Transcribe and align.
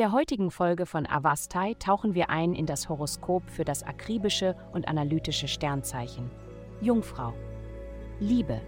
der 0.00 0.12
heutigen 0.12 0.50
Folge 0.50 0.86
von 0.86 1.06
Avastai 1.06 1.74
tauchen 1.74 2.14
wir 2.14 2.30
ein 2.30 2.54
in 2.54 2.64
das 2.64 2.88
Horoskop 2.88 3.50
für 3.50 3.66
das 3.66 3.82
akribische 3.82 4.56
und 4.72 4.88
analytische 4.88 5.46
Sternzeichen. 5.46 6.30
Jungfrau. 6.80 7.34
Liebe. 8.18 8.62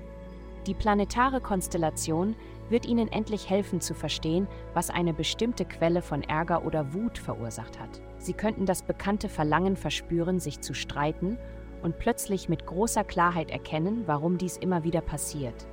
Die 0.66 0.74
planetare 0.74 1.40
Konstellation 1.40 2.36
wird 2.68 2.84
Ihnen 2.84 3.10
endlich 3.10 3.48
helfen 3.48 3.80
zu 3.80 3.94
verstehen, 3.94 4.46
was 4.74 4.90
eine 4.90 5.14
bestimmte 5.14 5.64
Quelle 5.64 6.02
von 6.02 6.22
Ärger 6.22 6.66
oder 6.66 6.92
Wut 6.92 7.16
verursacht 7.16 7.80
hat. 7.80 8.02
Sie 8.18 8.34
könnten 8.34 8.66
das 8.66 8.82
bekannte 8.82 9.30
Verlangen 9.30 9.76
verspüren, 9.76 10.38
sich 10.38 10.60
zu 10.60 10.74
streiten 10.74 11.38
und 11.82 11.98
plötzlich 11.98 12.50
mit 12.50 12.66
großer 12.66 13.04
Klarheit 13.04 13.50
erkennen, 13.50 14.02
warum 14.04 14.36
dies 14.36 14.58
immer 14.58 14.84
wieder 14.84 15.00
passiert. 15.00 15.66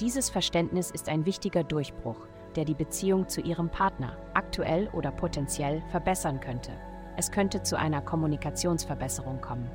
Dieses 0.00 0.30
Verständnis 0.30 0.90
ist 0.90 1.10
ein 1.10 1.26
wichtiger 1.26 1.64
Durchbruch, 1.64 2.26
der 2.56 2.64
die 2.64 2.74
Beziehung 2.74 3.28
zu 3.28 3.40
Ihrem 3.40 3.68
Partner 3.68 4.16
aktuell 4.34 4.88
oder 4.92 5.10
potenziell 5.10 5.82
verbessern 5.90 6.40
könnte. 6.40 6.72
Es 7.16 7.30
könnte 7.30 7.62
zu 7.62 7.78
einer 7.78 8.00
Kommunikationsverbesserung 8.00 9.40
kommen. 9.40 9.70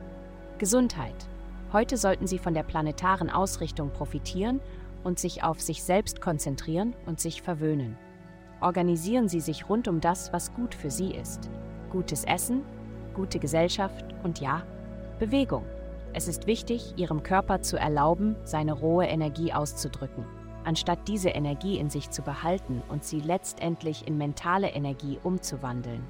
Gesundheit. 0.58 1.27
Heute 1.72 1.98
sollten 1.98 2.27
Sie 2.27 2.40
von 2.40 2.53
der 2.53 2.63
planetaren 2.63 3.30
Ausrichtung 3.30 3.91
profitieren 3.91 4.59
und 5.03 5.20
sich 5.20 5.44
auf 5.44 5.62
sich 5.62 5.84
selbst 5.84 6.22
konzentrieren 6.22 6.95
und 7.05 7.20
sich 7.20 7.41
verwöhnen. 7.41 7.98
Organisieren 8.59 9.28
Sie 9.28 9.39
sich 9.39 9.70
rund 9.70 9.88
um 9.88 10.02
das, 10.02 10.34
was 10.34 10.53
gut 10.53 10.73
für 10.73 10.89
Sie 10.89 11.12
ist. 11.12 11.50
Gutes 11.91 12.23
Essen, 12.23 12.64
gute 13.14 13.39
Gesellschaft 13.39 14.05
und 14.23 14.39
ja, 14.39 14.64
Bewegung. 15.20 15.64
Es 16.14 16.28
ist 16.28 16.48
wichtig, 16.48 16.94
Ihrem 16.98 17.22
Körper 17.22 17.62
zu 17.62 17.78
erlauben, 17.78 18.36
seine 18.44 18.73
rohe 18.73 19.05
Energie 19.05 19.53
auszudrücken, 19.53 20.25
anstatt 20.67 21.07
diese 21.07 21.30
Energie 21.30 21.80
in 21.80 21.89
sich 21.89 22.12
zu 22.12 22.21
behalten 22.21 22.83
und 22.89 23.03
sie 23.03 23.22
letztendlich 23.22 24.08
in 24.08 24.17
mentale 24.17 24.69
Energie 24.69 25.17
umzuwandeln. 25.23 26.03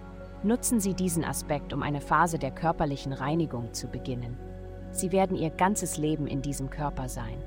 Nutzen 0.44 0.80
Sie 0.80 0.94
diesen 0.94 1.24
Aspekt, 1.24 1.74
um 1.74 1.82
eine 1.82 2.02
Phase 2.02 2.38
der 2.38 2.52
körperlichen 2.52 3.12
Reinigung 3.14 3.74
zu 3.74 3.88
beginnen. 3.88 4.38
Sie 4.92 5.12
werden 5.12 5.36
Ihr 5.36 5.50
ganzes 5.50 5.98
Leben 5.98 6.28
in 6.28 6.42
diesem 6.42 6.70
Körper 6.70 7.10
sein. 7.10 7.38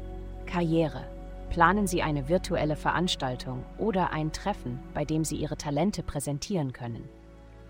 Karriere. 0.47 1.05
Planen 1.51 1.87
Sie 1.87 2.03
eine 2.03 2.29
virtuelle 2.29 2.77
Veranstaltung 2.77 3.65
oder 3.79 4.12
ein 4.12 4.33
Treffen, 4.33 4.81
bei 4.95 5.05
dem 5.05 5.25
Sie 5.25 5.37
Ihre 5.37 5.56
Talente 5.56 6.03
präsentieren 6.03 6.73
können. 6.73 7.09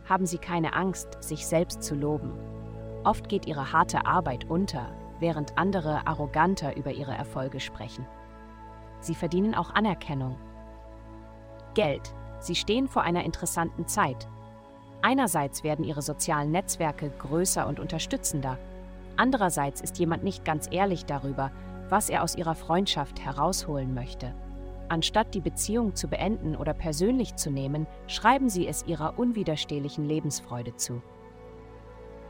Haben 0.06 0.26
Sie 0.26 0.38
keine 0.38 0.74
Angst, 0.74 1.22
sich 1.22 1.46
selbst 1.46 1.82
zu 1.82 1.94
loben. 1.94 2.32
Oft 3.04 3.28
geht 3.28 3.46
Ihre 3.46 3.72
harte 3.72 4.06
Arbeit 4.06 4.48
unter, 4.50 4.90
während 5.20 5.56
andere 5.56 6.06
arroganter 6.06 6.76
über 6.76 6.90
ihre 6.90 7.12
Erfolge 7.12 7.60
sprechen. 7.60 8.06
Sie 9.00 9.14
verdienen 9.14 9.54
auch 9.54 9.74
Anerkennung. 9.74 10.36
Geld. 11.74 12.14
Sie 12.40 12.54
stehen 12.54 12.88
vor 12.88 13.02
einer 13.02 13.24
interessanten 13.24 13.86
Zeit. 13.86 14.28
Einerseits 15.02 15.64
werden 15.64 15.84
ihre 15.84 16.02
sozialen 16.02 16.50
Netzwerke 16.50 17.10
größer 17.10 17.66
und 17.66 17.80
unterstützender. 17.80 18.58
Andererseits 19.16 19.80
ist 19.80 19.98
jemand 19.98 20.24
nicht 20.24 20.44
ganz 20.44 20.68
ehrlich 20.70 21.04
darüber, 21.04 21.50
was 21.88 22.08
er 22.08 22.22
aus 22.22 22.36
ihrer 22.36 22.54
Freundschaft 22.54 23.20
herausholen 23.20 23.94
möchte. 23.94 24.34
Anstatt 24.88 25.34
die 25.34 25.40
Beziehung 25.40 25.94
zu 25.94 26.08
beenden 26.08 26.56
oder 26.56 26.74
persönlich 26.74 27.36
zu 27.36 27.50
nehmen, 27.50 27.86
schreiben 28.06 28.48
sie 28.48 28.66
es 28.66 28.84
ihrer 28.86 29.18
unwiderstehlichen 29.18 30.04
Lebensfreude 30.04 30.74
zu. 30.76 31.02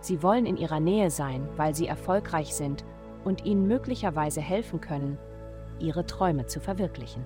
Sie 0.00 0.22
wollen 0.22 0.46
in 0.46 0.56
ihrer 0.56 0.80
Nähe 0.80 1.10
sein, 1.10 1.48
weil 1.56 1.74
sie 1.74 1.86
erfolgreich 1.86 2.54
sind 2.54 2.84
und 3.24 3.44
ihnen 3.44 3.66
möglicherweise 3.66 4.40
helfen 4.40 4.80
können, 4.80 5.18
ihre 5.80 6.06
Träume 6.06 6.46
zu 6.46 6.60
verwirklichen. 6.60 7.24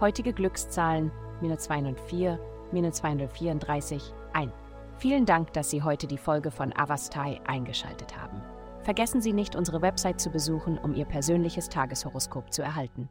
Heutige 0.00 0.32
Glückszahlen 0.32 1.10
minus 1.40 1.60
204, 1.60 2.38
minus 2.72 2.96
234, 2.96 4.14
1. 4.32 4.52
Vielen 4.98 5.26
Dank, 5.26 5.52
dass 5.52 5.70
Sie 5.70 5.82
heute 5.82 6.06
die 6.06 6.18
Folge 6.18 6.50
von 6.50 6.72
Avastai 6.76 7.40
eingeschaltet 7.46 8.16
haben. 8.16 8.42
Vergessen 8.82 9.20
Sie 9.20 9.32
nicht, 9.32 9.54
unsere 9.54 9.82
Website 9.82 10.20
zu 10.20 10.30
besuchen, 10.30 10.78
um 10.78 10.94
Ihr 10.94 11.04
persönliches 11.04 11.68
Tageshoroskop 11.68 12.52
zu 12.52 12.62
erhalten. 12.62 13.08